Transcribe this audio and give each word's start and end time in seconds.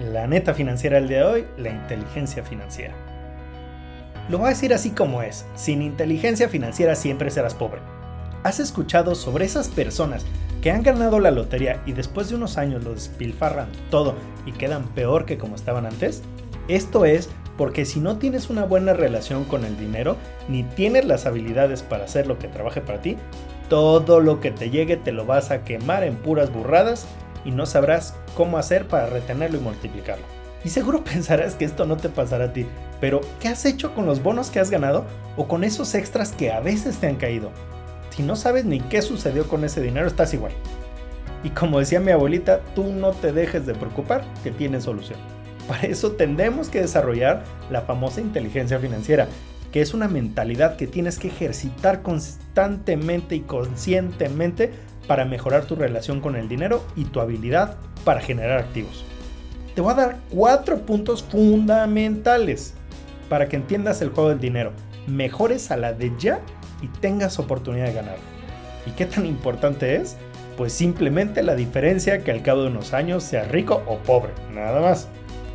La 0.00 0.26
neta 0.26 0.54
financiera 0.54 0.96
del 0.96 1.08
día 1.08 1.18
de 1.18 1.24
hoy, 1.24 1.46
la 1.58 1.68
inteligencia 1.68 2.42
financiera. 2.42 2.94
Lo 4.30 4.38
voy 4.38 4.46
a 4.46 4.50
decir 4.50 4.72
así 4.72 4.92
como 4.92 5.20
es, 5.20 5.44
sin 5.54 5.82
inteligencia 5.82 6.48
financiera 6.48 6.94
siempre 6.94 7.30
serás 7.30 7.54
pobre. 7.54 7.82
¿Has 8.42 8.60
escuchado 8.60 9.14
sobre 9.14 9.44
esas 9.44 9.68
personas 9.68 10.24
que 10.62 10.70
han 10.70 10.82
ganado 10.82 11.20
la 11.20 11.30
lotería 11.30 11.82
y 11.84 11.92
después 11.92 12.30
de 12.30 12.36
unos 12.36 12.56
años 12.56 12.82
lo 12.82 12.94
despilfarran 12.94 13.68
todo 13.90 14.14
y 14.46 14.52
quedan 14.52 14.84
peor 14.94 15.26
que 15.26 15.36
como 15.36 15.54
estaban 15.54 15.84
antes? 15.84 16.22
Esto 16.68 17.04
es 17.04 17.28
porque 17.58 17.84
si 17.84 18.00
no 18.00 18.16
tienes 18.16 18.48
una 18.48 18.64
buena 18.64 18.94
relación 18.94 19.44
con 19.44 19.66
el 19.66 19.78
dinero, 19.78 20.16
ni 20.48 20.62
tienes 20.62 21.04
las 21.04 21.26
habilidades 21.26 21.82
para 21.82 22.04
hacer 22.04 22.26
lo 22.26 22.38
que 22.38 22.48
trabaje 22.48 22.80
para 22.80 23.02
ti, 23.02 23.18
todo 23.68 24.20
lo 24.20 24.40
que 24.40 24.50
te 24.50 24.70
llegue 24.70 24.96
te 24.96 25.12
lo 25.12 25.26
vas 25.26 25.50
a 25.50 25.62
quemar 25.62 26.04
en 26.04 26.16
puras 26.16 26.50
burradas 26.50 27.06
y 27.44 27.50
no 27.50 27.66
sabrás 27.66 28.14
cómo 28.34 28.58
hacer 28.58 28.86
para 28.88 29.06
retenerlo 29.06 29.58
y 29.58 29.60
multiplicarlo. 29.60 30.24
Y 30.64 30.68
seguro 30.68 31.04
pensarás 31.04 31.54
que 31.54 31.64
esto 31.64 31.86
no 31.86 31.96
te 31.96 32.08
pasará 32.08 32.46
a 32.46 32.52
ti, 32.52 32.66
pero 33.00 33.20
¿qué 33.40 33.48
has 33.48 33.64
hecho 33.64 33.94
con 33.94 34.06
los 34.06 34.22
bonos 34.22 34.50
que 34.50 34.60
has 34.60 34.70
ganado 34.70 35.06
o 35.36 35.48
con 35.48 35.64
esos 35.64 35.94
extras 35.94 36.32
que 36.32 36.52
a 36.52 36.60
veces 36.60 36.98
te 36.98 37.06
han 37.06 37.16
caído? 37.16 37.50
Si 38.10 38.22
no 38.22 38.36
sabes 38.36 38.64
ni 38.64 38.80
qué 38.80 39.02
sucedió 39.02 39.48
con 39.48 39.64
ese 39.64 39.80
dinero, 39.80 40.06
estás 40.06 40.34
igual. 40.34 40.52
Y 41.42 41.50
como 41.50 41.78
decía 41.78 42.00
mi 42.00 42.10
abuelita, 42.10 42.60
tú 42.74 42.92
no 42.92 43.12
te 43.12 43.32
dejes 43.32 43.64
de 43.64 43.74
preocupar, 43.74 44.24
que 44.42 44.50
tiene 44.50 44.80
solución. 44.80 45.18
Para 45.66 45.82
eso 45.82 46.12
tendremos 46.12 46.68
que 46.68 46.80
desarrollar 46.80 47.44
la 47.70 47.82
famosa 47.82 48.20
inteligencia 48.20 48.78
financiera, 48.78 49.28
que 49.72 49.80
es 49.80 49.94
una 49.94 50.08
mentalidad 50.08 50.76
que 50.76 50.86
tienes 50.86 51.18
que 51.18 51.28
ejercitar 51.28 52.02
constantemente 52.02 53.36
y 53.36 53.40
conscientemente 53.40 54.72
para 55.06 55.24
mejorar 55.24 55.64
tu 55.64 55.74
relación 55.74 56.20
con 56.20 56.36
el 56.36 56.48
dinero 56.48 56.84
y 56.96 57.04
tu 57.04 57.20
habilidad 57.20 57.76
para 58.04 58.20
generar 58.20 58.58
activos. 58.58 59.04
Te 59.74 59.80
voy 59.80 59.92
a 59.92 59.96
dar 59.96 60.18
cuatro 60.30 60.78
puntos 60.80 61.22
fundamentales 61.22 62.74
para 63.28 63.48
que 63.48 63.56
entiendas 63.56 64.02
el 64.02 64.10
juego 64.10 64.30
del 64.30 64.40
dinero, 64.40 64.72
mejores 65.06 65.70
a 65.70 65.76
la 65.76 65.92
de 65.92 66.12
ya 66.18 66.40
y 66.82 66.88
tengas 67.00 67.38
oportunidad 67.38 67.86
de 67.86 67.92
ganar. 67.92 68.16
¿Y 68.86 68.90
qué 68.92 69.06
tan 69.06 69.26
importante 69.26 69.96
es? 69.96 70.16
Pues 70.56 70.72
simplemente 70.72 71.42
la 71.42 71.54
diferencia 71.54 72.22
que 72.24 72.32
al 72.32 72.42
cabo 72.42 72.62
de 72.62 72.68
unos 72.68 72.92
años 72.92 73.22
seas 73.22 73.48
rico 73.48 73.82
o 73.86 73.98
pobre, 73.98 74.32
nada 74.52 74.80
más. 74.80 75.08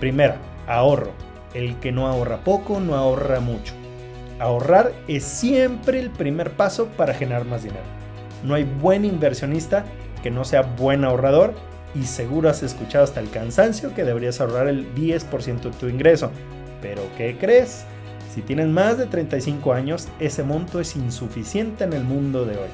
Primera, 0.00 0.36
ahorro. 0.66 1.12
El 1.54 1.76
que 1.80 1.90
no 1.90 2.06
ahorra 2.06 2.44
poco 2.44 2.80
no 2.80 2.94
ahorra 2.94 3.40
mucho. 3.40 3.74
Ahorrar 4.38 4.92
es 5.08 5.24
siempre 5.24 5.98
el 5.98 6.10
primer 6.10 6.52
paso 6.52 6.88
para 6.96 7.14
generar 7.14 7.46
más 7.46 7.62
dinero. 7.62 7.84
No 8.44 8.54
hay 8.54 8.64
buen 8.64 9.04
inversionista 9.04 9.84
que 10.22 10.30
no 10.30 10.44
sea 10.44 10.62
buen 10.62 11.04
ahorrador 11.04 11.54
y 11.94 12.04
seguro 12.04 12.50
has 12.50 12.62
escuchado 12.62 13.04
hasta 13.04 13.20
el 13.20 13.30
cansancio 13.30 13.94
que 13.94 14.04
deberías 14.04 14.40
ahorrar 14.40 14.68
el 14.68 14.94
10% 14.94 15.60
de 15.60 15.70
tu 15.70 15.88
ingreso. 15.88 16.30
Pero 16.82 17.02
¿qué 17.16 17.38
crees? 17.38 17.84
Si 18.34 18.42
tienes 18.42 18.68
más 18.68 18.98
de 18.98 19.06
35 19.06 19.72
años, 19.72 20.08
ese 20.20 20.42
monto 20.42 20.80
es 20.80 20.94
insuficiente 20.96 21.84
en 21.84 21.94
el 21.94 22.04
mundo 22.04 22.44
de 22.44 22.58
hoy. 22.58 22.68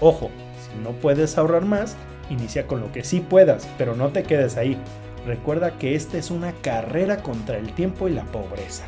Ojo, 0.00 0.30
si 0.62 0.82
no 0.82 0.92
puedes 0.92 1.36
ahorrar 1.36 1.66
más, 1.66 1.96
inicia 2.30 2.66
con 2.66 2.80
lo 2.80 2.90
que 2.90 3.04
sí 3.04 3.20
puedas, 3.20 3.68
pero 3.76 3.94
no 3.94 4.08
te 4.08 4.22
quedes 4.22 4.56
ahí. 4.56 4.78
Recuerda 5.26 5.72
que 5.72 5.94
esta 5.94 6.16
es 6.16 6.30
una 6.30 6.52
carrera 6.62 7.18
contra 7.18 7.58
el 7.58 7.74
tiempo 7.74 8.08
y 8.08 8.12
la 8.12 8.24
pobreza. 8.24 8.84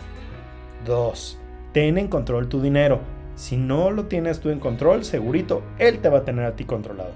2. 0.86 1.43
Ten 1.74 1.98
en 1.98 2.06
control 2.06 2.48
tu 2.48 2.62
dinero. 2.62 3.00
Si 3.34 3.56
no 3.56 3.90
lo 3.90 4.04
tienes 4.04 4.38
tú 4.38 4.50
en 4.50 4.60
control, 4.60 5.04
segurito, 5.04 5.64
él 5.78 5.98
te 5.98 6.08
va 6.08 6.18
a 6.18 6.24
tener 6.24 6.44
a 6.44 6.54
ti 6.54 6.64
controlado. 6.64 7.10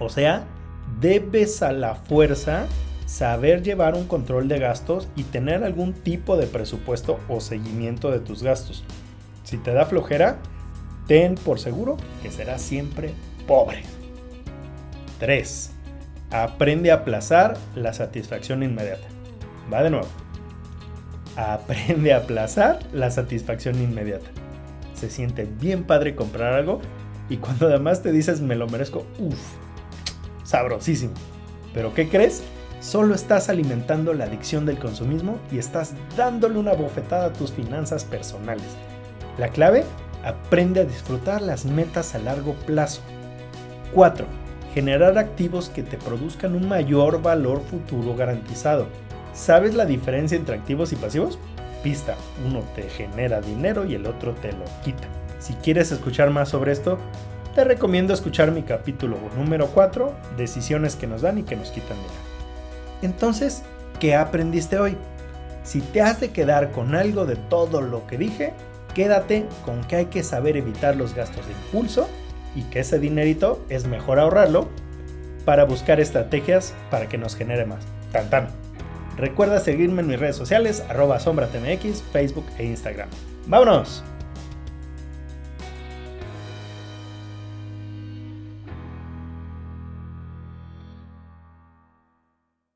O 0.00 0.08
sea, 0.08 0.44
debes 1.00 1.62
a 1.62 1.72
la 1.72 1.94
fuerza 1.94 2.66
saber 3.06 3.62
llevar 3.62 3.94
un 3.94 4.08
control 4.08 4.48
de 4.48 4.58
gastos 4.58 5.08
y 5.14 5.22
tener 5.22 5.62
algún 5.62 5.92
tipo 5.92 6.36
de 6.36 6.48
presupuesto 6.48 7.20
o 7.28 7.40
seguimiento 7.40 8.10
de 8.10 8.18
tus 8.18 8.42
gastos. 8.42 8.82
Si 9.44 9.58
te 9.58 9.72
da 9.72 9.86
flojera, 9.86 10.38
ten 11.06 11.36
por 11.36 11.60
seguro 11.60 11.96
que 12.20 12.32
serás 12.32 12.62
siempre 12.62 13.14
pobre. 13.46 13.82
3. 15.20 15.72
Aprende 16.32 16.90
a 16.90 16.96
aplazar 16.96 17.56
la 17.76 17.92
satisfacción 17.92 18.64
inmediata. 18.64 19.06
Va 19.72 19.84
de 19.84 19.90
nuevo. 19.90 20.21
Aprende 21.36 22.12
a 22.12 22.18
aplazar 22.18 22.80
la 22.92 23.10
satisfacción 23.10 23.80
inmediata 23.82 24.28
se 25.02 25.10
siente 25.10 25.48
bien 25.60 25.82
padre 25.82 26.14
comprar 26.14 26.52
algo 26.52 26.80
y 27.28 27.38
cuando 27.38 27.66
además 27.66 28.02
te 28.02 28.12
dices 28.12 28.40
me 28.40 28.54
lo 28.54 28.68
merezco, 28.68 29.04
uff, 29.18 29.40
sabrosísimo. 30.44 31.14
Pero 31.74 31.92
¿qué 31.92 32.08
crees? 32.08 32.44
Solo 32.80 33.16
estás 33.16 33.48
alimentando 33.48 34.14
la 34.14 34.26
adicción 34.26 34.64
del 34.64 34.78
consumismo 34.78 35.40
y 35.50 35.58
estás 35.58 35.94
dándole 36.16 36.56
una 36.56 36.74
bofetada 36.74 37.26
a 37.26 37.32
tus 37.32 37.50
finanzas 37.50 38.04
personales. 38.04 38.76
La 39.38 39.48
clave, 39.48 39.82
aprende 40.24 40.82
a 40.82 40.84
disfrutar 40.84 41.42
las 41.42 41.64
metas 41.64 42.14
a 42.14 42.20
largo 42.20 42.54
plazo. 42.64 43.00
4. 43.94 44.24
Generar 44.72 45.18
activos 45.18 45.68
que 45.68 45.82
te 45.82 45.96
produzcan 45.96 46.54
un 46.54 46.68
mayor 46.68 47.22
valor 47.22 47.60
futuro 47.60 48.14
garantizado. 48.14 48.86
¿Sabes 49.32 49.74
la 49.74 49.86
diferencia 49.86 50.36
entre 50.36 50.56
activos 50.56 50.92
y 50.92 50.96
pasivos? 50.96 51.38
pista. 51.82 52.16
Uno 52.46 52.62
te 52.74 52.88
genera 52.88 53.40
dinero 53.40 53.84
y 53.84 53.94
el 53.94 54.06
otro 54.06 54.32
te 54.34 54.52
lo 54.52 54.64
quita. 54.84 55.08
Si 55.38 55.54
quieres 55.54 55.92
escuchar 55.92 56.30
más 56.30 56.48
sobre 56.48 56.72
esto, 56.72 56.98
te 57.54 57.64
recomiendo 57.64 58.14
escuchar 58.14 58.52
mi 58.52 58.62
capítulo 58.62 59.18
número 59.36 59.66
4, 59.66 60.14
decisiones 60.36 60.96
que 60.96 61.06
nos 61.06 61.22
dan 61.22 61.38
y 61.38 61.42
que 61.42 61.56
nos 61.56 61.70
quitan 61.70 61.96
dinero. 61.96 62.14
Entonces, 63.02 63.62
¿qué 64.00 64.14
aprendiste 64.14 64.78
hoy? 64.78 64.96
Si 65.64 65.80
te 65.80 66.00
has 66.00 66.20
de 66.20 66.30
quedar 66.30 66.70
con 66.70 66.94
algo 66.94 67.26
de 67.26 67.36
todo 67.36 67.80
lo 67.80 68.06
que 68.06 68.16
dije, 68.16 68.52
quédate 68.94 69.46
con 69.64 69.82
que 69.84 69.96
hay 69.96 70.06
que 70.06 70.22
saber 70.22 70.56
evitar 70.56 70.96
los 70.96 71.14
gastos 71.14 71.46
de 71.46 71.52
impulso 71.52 72.08
y 72.54 72.62
que 72.64 72.80
ese 72.80 72.98
dinerito 72.98 73.64
es 73.68 73.86
mejor 73.86 74.18
ahorrarlo 74.18 74.68
para 75.44 75.64
buscar 75.64 76.00
estrategias 76.00 76.74
para 76.90 77.08
que 77.08 77.18
nos 77.18 77.36
genere 77.36 77.66
más. 77.66 77.84
Tan 78.12 78.30
tan. 78.30 78.71
Recuerda 79.16 79.60
seguirme 79.60 80.02
en 80.02 80.08
mis 80.08 80.20
redes 80.20 80.36
sociales, 80.36 80.82
arroba 80.88 81.20
sombratmx, 81.20 82.02
Facebook 82.12 82.46
e 82.58 82.64
Instagram. 82.64 83.08
¡Vámonos! 83.46 84.02